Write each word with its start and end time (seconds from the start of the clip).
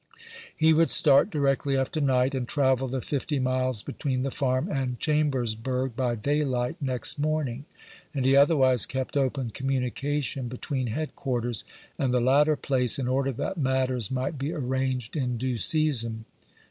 He 0.57 0.73
would 0.73 0.89
start 0.89 1.29
directly 1.29 1.77
after 1.77 2.01
night, 2.01 2.33
and 2.33 2.47
travel 2.47 2.87
the 2.87 3.01
fifty 3.01 3.37
miles 3.37 3.83
between 3.83 4.23
the 4.23 4.31
Farm 4.31 4.67
and 4.67 4.99
Chambersbnrg 4.99 5.95
by 5.95 6.15
daylight 6.15 6.77
next 6.81 7.19
morning; 7.19 7.65
and 8.11 8.25
he 8.25 8.35
otherwise 8.35 8.87
kept 8.87 9.15
open 9.15 9.51
communication 9.51 10.47
between 10.47 10.87
head 10.87 11.15
quarters 11.15 11.63
and 11.99 12.11
the 12.11 12.19
latter 12.19 12.55
place, 12.55 12.97
in 12.97 13.07
order 13.07 13.31
that 13.33 13.59
matters 13.59 14.09
might 14.09 14.39
be 14.39 14.51
arranged 14.51 15.15
in 15.15 15.37
due 15.37 15.59
season. 15.59 16.25